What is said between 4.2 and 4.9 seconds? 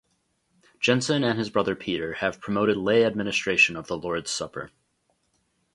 Supper.